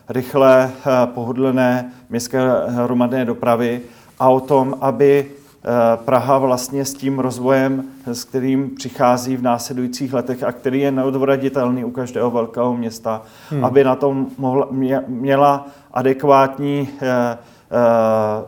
[0.09, 3.81] rychlé, uh, pohodlné městské hromadné dopravy
[4.19, 5.25] a o tom, aby
[5.65, 10.91] Eh, Praha vlastně s tím rozvojem, s kterým přichází v následujících letech a který je
[10.91, 13.65] neodvratitelný u každého velkého města, hmm.
[13.65, 14.67] aby na tom mohla,
[15.07, 17.37] měla adekvátní eh, eh,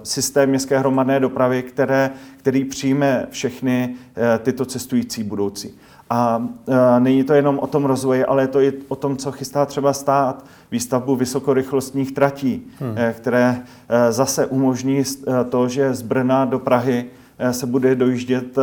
[0.03, 3.95] systém městské hromadné dopravy, které, který přijme všechny
[4.39, 5.73] tyto cestující budoucí.
[6.09, 6.47] A
[6.99, 9.93] není to jenom o tom rozvoji, ale je to i o tom, co chystá třeba
[9.93, 12.95] stát, výstavbu vysokorychlostních tratí, hmm.
[13.13, 13.61] které
[14.09, 15.03] zase umožní
[15.49, 17.05] to, že z Brna do Prahy
[17.51, 18.57] se bude dojíždět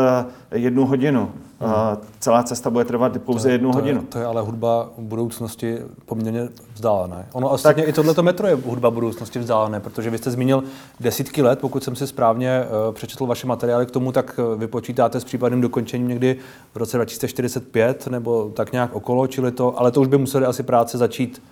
[0.52, 1.30] jednu hodinu.
[1.60, 1.72] Hmm.
[2.20, 4.00] Celá cesta bude trvat pouze to, jednu to hodinu.
[4.00, 7.26] Je, to je ale hudba budoucnosti poměrně vzdálené.
[7.32, 7.90] Ono ostatně tak...
[7.90, 10.64] i tohleto metro je hudba budoucnosti vzdálené, protože vy jste zmínil
[11.00, 15.60] desítky let, pokud jsem si správně přečetl vaše materiály k tomu, tak vypočítáte s případným
[15.60, 16.38] dokončením někdy
[16.74, 20.62] v roce 2045 nebo tak nějak okolo, čili to, ale to už by museli asi
[20.62, 21.42] práce začít,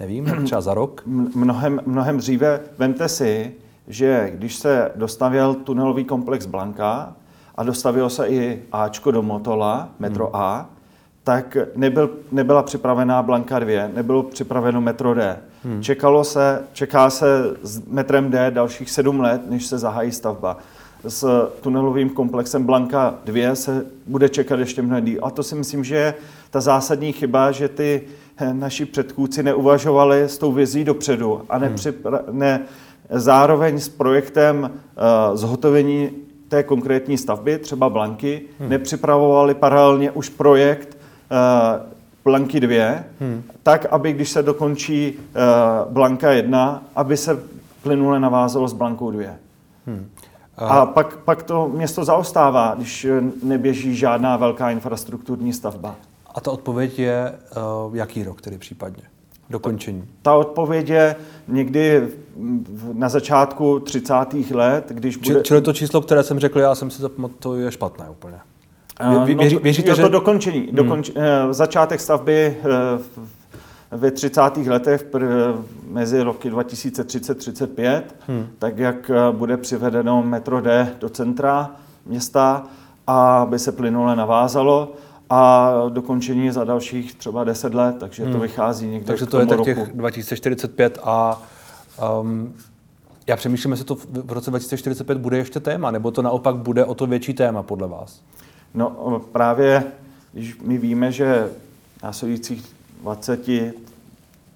[0.00, 1.02] nevím, třeba za rok?
[1.06, 2.60] Mnohem, mnohem dříve.
[2.78, 3.52] Vemte si,
[3.88, 7.14] že když se dostavěl tunelový komplex Blanka,
[7.56, 10.34] a dostavilo se i Ačko do Motola, metro hmm.
[10.34, 10.68] A,
[11.24, 15.38] tak nebyl, nebyla připravená Blanka 2, nebylo připraveno metro D.
[15.64, 15.82] Hmm.
[15.82, 20.58] Čekalo se, čeká se s metrem D dalších sedm let, než se zahájí stavba.
[21.08, 25.20] S tunelovým komplexem Blanka 2 se bude čekat ještě mnohem díl.
[25.22, 26.14] A to si myslím, že je
[26.50, 28.02] ta zásadní chyba, že ty
[28.36, 32.60] eh, naši předchůdci neuvažovali s tou vizí dopředu a nepřipra- ne,
[33.10, 36.10] zároveň s projektem uh, zhotovení
[36.48, 38.68] té konkrétní stavby, třeba Blanky, hmm.
[38.68, 41.86] nepřipravovali paralelně už projekt uh,
[42.24, 42.76] Blanky 2,
[43.20, 43.42] hmm.
[43.62, 47.42] tak, aby když se dokončí uh, Blanka 1, aby se
[47.82, 49.24] plynule navázalo s Blankou 2.
[49.86, 50.08] Hmm.
[50.56, 53.06] A, a pak, pak to město zaostává, když
[53.42, 55.94] neběží žádná velká infrastrukturní stavba.
[56.34, 57.32] A ta odpověď je,
[57.92, 59.02] jaký rok tedy případně?
[59.50, 60.00] Dokončení.
[60.02, 61.16] Ta, ta odpověď je
[61.48, 62.08] někdy
[62.92, 64.14] na začátku 30.
[64.50, 65.42] let, když bude...
[65.42, 68.36] Čili to číslo, které jsem řekl, já jsem si zapamatoval, je špatné úplně.
[69.24, 70.02] Vě, věří, věříte, no to, že...
[70.02, 70.60] to dokončení.
[70.60, 70.76] Hmm.
[70.76, 71.10] Dokonč,
[71.50, 72.56] začátek stavby
[73.90, 74.40] ve 30.
[74.66, 75.06] letech
[75.90, 78.46] mezi roky 2030-35, hmm.
[78.58, 81.70] tak jak bude přivedeno metro D do centra
[82.06, 82.66] města,
[83.06, 84.92] a aby se plynule navázalo
[85.30, 88.32] a dokončení za dalších třeba 10 let, takže hmm.
[88.32, 91.42] to vychází někde Takže to je tak těch 2045 a
[92.20, 92.54] um,
[93.26, 96.94] já přemýšlím, jestli to v roce 2045 bude ještě téma, nebo to naopak bude o
[96.94, 98.22] to větší téma podle vás?
[98.74, 99.84] No právě,
[100.32, 101.50] když my víme, že
[101.98, 102.64] v následujících
[103.02, 103.46] 20,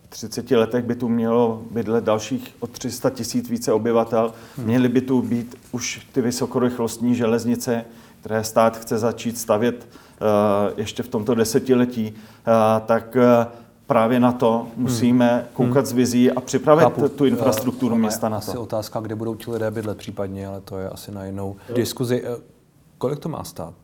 [0.09, 4.33] 30 letech by tu mělo bydlet dalších o 300 tisíc více obyvatel.
[4.57, 4.67] Hmm.
[4.67, 7.85] Měly by tu být už ty vysokorychlostní železnice,
[8.21, 13.47] které stát chce začít stavět eh, ještě v tomto desetiletí, eh, tak eh,
[13.87, 15.45] právě na to musíme hmm.
[15.53, 17.09] koukat z vizí a připravit Chápu.
[17.09, 18.51] tu infrastrukturu uh, města na to.
[18.51, 22.25] Asi otázka, kde budou ti lidé bydlet případně, ale to je asi na jinou diskuzi.
[22.99, 23.75] Kolik to má stát?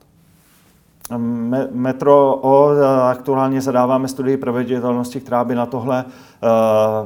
[1.72, 2.70] Metro O
[3.10, 6.04] aktuálně zadáváme studii proveditelnosti, která by na tohle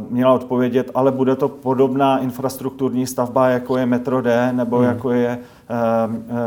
[0.08, 4.86] měla odpovědět, ale bude to podobná infrastrukturní stavba, jako je Metro D nebo hmm.
[4.86, 5.38] jako je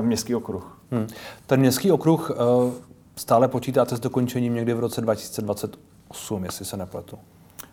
[0.02, 0.73] městský okruh.
[0.94, 1.08] Hmm.
[1.46, 2.72] Ten městský okruh uh,
[3.16, 7.18] stále počítáte s dokončením někdy v roce 2028, jestli se nepletu.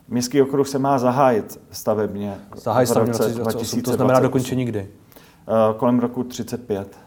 [0.09, 2.39] Městský okruh se má zahájit stavebně.
[2.57, 4.81] Zahájit stavebně v roce 2028, to znamená dokončení kdy?
[4.81, 6.99] Uh, kolem roku 35.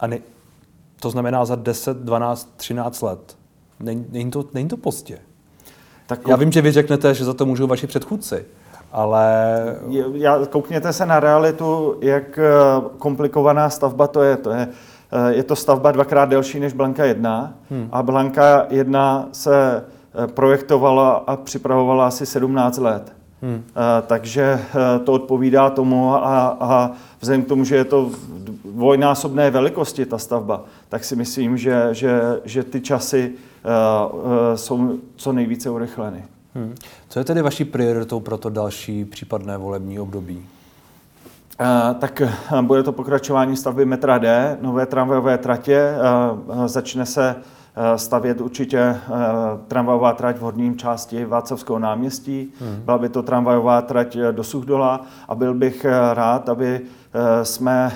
[0.00, 0.18] A ne,
[1.00, 3.36] to znamená za 10, 12, 13 let.
[3.80, 5.18] Není, není, to, není to pozdě.
[6.06, 8.44] Tak Já vím, že vy řeknete, že za to můžou vaši předchůdci,
[8.92, 9.76] ale...
[10.12, 12.50] Já, koukněte se na realitu, jak eh,
[12.98, 14.36] komplikovaná stavba to je.
[14.36, 14.74] To je Eh,
[15.28, 17.88] je to stavba dvakrát delší než Blanka 1 hmm.
[17.92, 19.84] a Blanka 1 se
[20.24, 23.12] eh, projektovala a připravovala asi 17 let.
[23.42, 23.62] Hmm.
[23.68, 24.60] Eh, takže
[25.04, 28.10] to odpovídá tomu a, a vzhledem k tomu, že je to
[28.64, 33.32] dvojnásobné velikosti ta stavba, tak si myslím, že, že, že ty časy
[34.54, 36.24] jsou co nejvíce urychleny.
[36.54, 36.74] Hmm.
[37.08, 40.46] Co je tedy vaší prioritou pro to další případné volební období?
[41.60, 45.94] Eh, tak eh, bude to pokračování stavby metra D, nové tramvajové tratě.
[45.94, 47.36] Eh, začne se
[47.96, 48.96] stavět určitě
[49.68, 52.52] tramvajová trať v horním části Václavského náměstí.
[52.60, 52.82] Hmm.
[52.84, 56.80] Byla by to tramvajová trať do Suchdola a byl bych rád, aby
[57.42, 57.92] jsme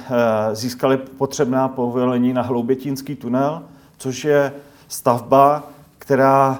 [0.52, 3.62] získali potřebná povolení na Hloubětínský tunel,
[3.98, 4.52] což je
[4.88, 5.62] stavba,
[5.98, 6.58] která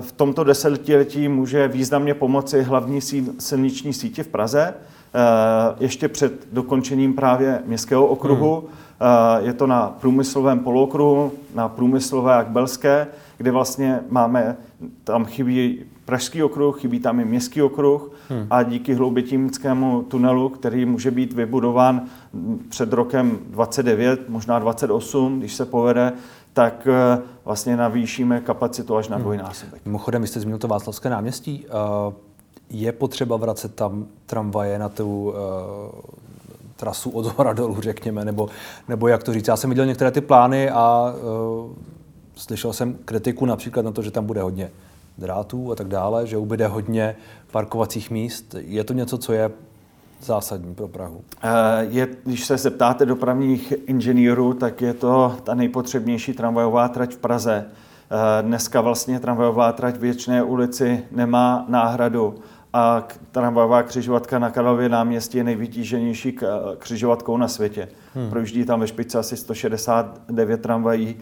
[0.00, 3.00] v, tomto desetiletí může významně pomoci hlavní
[3.38, 4.74] silniční síti v Praze
[5.80, 8.58] ještě před dokončením právě městského okruhu.
[8.60, 8.68] Hmm.
[9.00, 14.56] Eh, je to na průmyslovém polookruhu, na průmyslové a Belské, kde vlastně máme,
[15.04, 18.46] tam chybí Pražský okruh, chybí tam i městský okruh hmm.
[18.50, 22.02] a díky hloubětímskému tunelu, který může být vybudován
[22.68, 26.12] před rokem 29, možná 28, když se povede,
[26.52, 29.22] tak eh, vlastně navýšíme kapacitu až na hmm.
[29.22, 29.82] dvojnásobek.
[29.84, 31.66] Mimochodem, vy jste zmínil to Václavské náměstí
[32.70, 35.34] je potřeba vracet tam tramvaje na tu uh,
[36.76, 38.48] trasu od hora dolů, řekněme, nebo,
[38.88, 39.48] nebo jak to říct.
[39.48, 41.14] Já jsem viděl některé ty plány a
[41.62, 41.72] uh,
[42.36, 44.70] slyšel jsem kritiku například na to, že tam bude hodně
[45.18, 47.16] drátů a tak dále, že ubyde hodně
[47.50, 48.54] parkovacích míst.
[48.58, 49.50] Je to něco, co je
[50.22, 51.20] zásadní pro Prahu?
[51.42, 51.48] Eh,
[51.88, 57.66] je, když se zeptáte dopravních inženýrů, tak je to ta nejpotřebnější tramvajová trať v Praze.
[58.42, 62.34] Dneska vlastně tramvajová trať v Věčné ulici nemá náhradu
[62.72, 66.38] a tramvajová křižovatka na Karlově náměstí je nejvytíženější
[66.78, 67.88] křižovatkou na světě.
[68.14, 68.30] Hmm.
[68.30, 71.16] Projíždí tam ve špičce asi 169 tramvají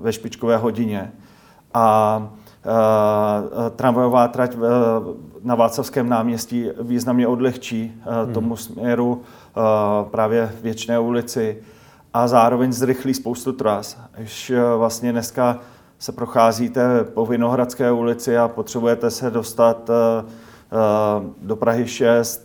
[0.00, 1.12] ve špičkové hodině.
[1.74, 2.28] A
[3.76, 4.56] tramvajová trať
[5.42, 8.34] na Václavském náměstí významně odlehčí hmm.
[8.34, 9.22] tomu směru
[10.10, 11.62] právě Věčné ulici
[12.14, 13.98] a zároveň zrychlí spoustu tras.
[14.16, 15.58] Když vlastně dneska
[16.00, 22.44] se procházíte po Vinohradské ulici a potřebujete se dostat eh, eh, do Prahy 6,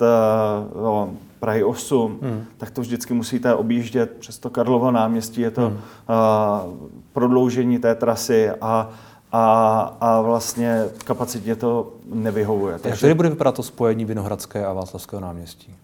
[0.74, 2.44] do eh, Prahy 8, hmm.
[2.58, 5.42] tak to vždycky musíte objíždět přes to Karlovo náměstí.
[5.42, 5.80] Je to hmm.
[7.14, 8.90] prodloužení té trasy a
[9.32, 12.80] a, a vlastně kapacitně to nevyhovuje.
[12.80, 13.08] Takže...
[13.08, 15.76] Jak bude vypadat to spojení Vinohradské a Václavského náměstí?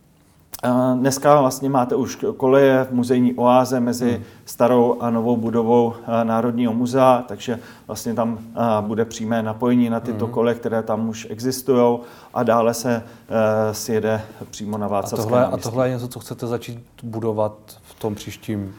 [0.96, 4.24] Dneska vlastně máte už koleje v muzejní oáze mezi hmm.
[4.46, 5.94] starou a novou budovou
[6.24, 8.40] Národního muzea, takže vlastně tam
[8.82, 10.34] bude přímé napojení na tyto hmm.
[10.34, 12.00] koleje, které tam už existují
[12.34, 13.04] a dále se e,
[13.74, 17.54] sjede přímo na Václavské a tohle, a tohle je něco, co chcete začít budovat
[17.84, 18.76] v tom příštím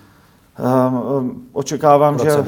[1.53, 2.45] očekávám, že eh,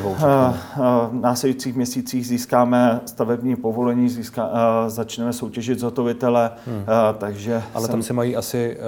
[0.76, 6.82] v následujících měsících získáme stavební povolení, získá, eh, začneme soutěžit zhotovitele, hmm.
[6.82, 7.62] Eh, takže...
[7.74, 7.92] Ale jsem...
[7.92, 8.78] tam se mají asi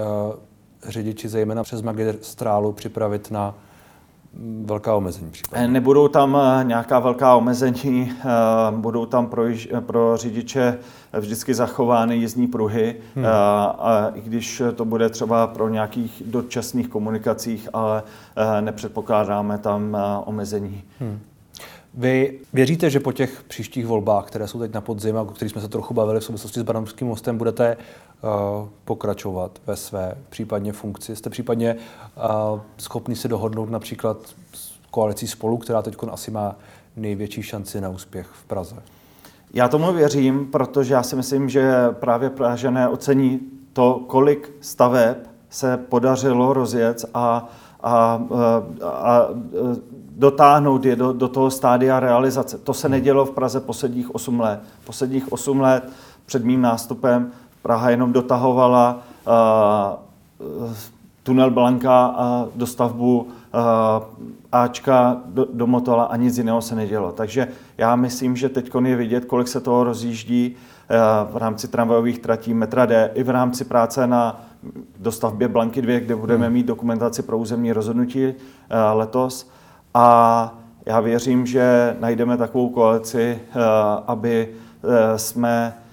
[0.89, 3.55] řidiči zejména přes magistrálu připravit na
[4.65, 5.69] velká omezení případně?
[5.69, 8.13] Nebudou tam nějaká velká omezení,
[8.71, 9.43] budou tam pro,
[9.81, 10.79] pro řidiče
[11.21, 13.27] vždycky zachovány jízdní pruhy, hmm.
[13.79, 18.03] a i když to bude třeba pro nějakých dočasných komunikacích, ale
[18.61, 20.83] nepředpokládáme tam omezení.
[21.01, 21.19] Hmm.
[21.99, 25.53] Vy věříte, že po těch příštích volbách, které jsou teď na podzim a o kterých
[25.53, 27.77] jsme se trochu bavili v souvislosti s Banomským mostem, budete
[28.85, 31.17] pokračovat ve své případně funkci?
[31.17, 31.77] Jste případně
[32.55, 34.19] uh, schopni se dohodnout například
[34.55, 36.57] s koalicí spolu, která teď asi má
[36.97, 38.77] největší šanci na úspěch v Praze?
[39.55, 43.41] Já tomu věřím, protože já si myslím, že právě Pražené ocení
[43.73, 45.17] to, kolik staveb
[45.51, 47.49] se podařilo rozjet a,
[47.83, 48.23] a, a,
[48.85, 49.29] a
[50.17, 52.59] dotáhnout je do, do toho stádia realizace.
[52.59, 54.61] To se nedělo v Praze posledních 8 let.
[54.85, 55.91] Posledních 8 let
[56.27, 57.33] před mým nástupem
[57.67, 60.73] Praha jenom dotahovala uh,
[61.23, 63.29] tunel Blanka a dostavbu uh,
[64.53, 67.13] Ačka do, do Motola a nic jiného se nedělo.
[67.13, 67.49] Takže
[67.79, 72.55] já myslím, že teď je vidět, kolik se toho rozjíždí uh, v rámci tramvajových tratí
[72.55, 74.41] metra D i v rámci práce na
[75.01, 76.55] dostavbě Blanky 2, kde budeme hmm.
[76.55, 78.35] mít dokumentaci pro územní rozhodnutí
[78.95, 79.51] letos.
[79.95, 80.55] A
[80.87, 83.61] já věřím, že najdeme takovou koalici, eh,
[84.07, 85.86] aby eh, jsme eh,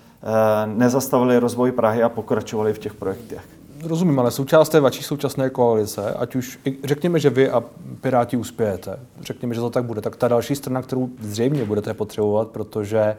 [0.65, 3.43] nezastavili rozvoj Prahy a pokračovali v těch projektech.
[3.83, 7.63] Rozumím, ale součást té vaší současné koalice, ať už řekněme, že vy a
[8.01, 12.47] Piráti uspějete, řekněme, že to tak bude, tak ta další strana, kterou zřejmě budete potřebovat,
[12.47, 13.17] protože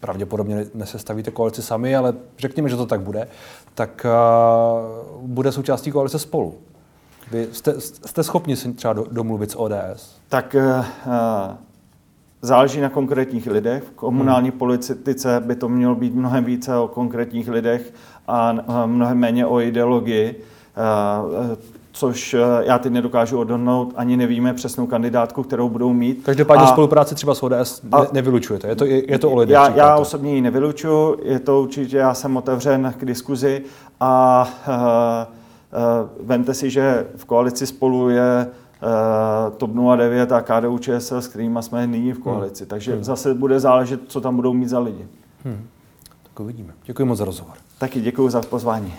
[0.00, 3.28] pravděpodobně nesestavíte koalici sami, ale řekněme, že to tak bude,
[3.74, 6.54] tak uh, bude součástí koalice spolu.
[7.30, 10.16] Vy jste, jste schopni si třeba domluvit s ODS?
[10.28, 10.84] Tak uh,
[12.42, 13.82] záleží na konkrétních lidech.
[13.82, 14.58] V komunální hmm.
[14.58, 17.94] politice by to mělo být mnohem více o konkrétních lidech
[18.28, 18.54] a
[18.86, 20.42] mnohem méně o ideologii.
[21.92, 26.22] Což já teď nedokážu odhodnout, ani nevíme přesnou kandidátku, kterou budou mít.
[26.24, 29.54] Každopádně a, spolupráci třeba s ODS a, nevylučujete, je to, je, je to o lidech,
[29.54, 33.62] Já, já osobně ji nevylučuju, je to určitě, já jsem otevřen k diskuzi
[34.00, 35.38] a uh,
[35.72, 38.46] Eh, vemte si, že v koalici spolu je
[39.56, 42.64] TOP 09 a KDU ČSL, s kterými jsme nyní v koalici.
[42.64, 42.68] Hmm.
[42.68, 43.04] Takže hmm.
[43.04, 45.06] zase bude záležet, co tam budou mít za lidi.
[45.44, 45.66] Hmm.
[46.22, 46.72] Tak uvidíme.
[46.84, 47.54] Děkuji moc za rozhovor.
[47.78, 48.94] Taky děkuji za pozvání.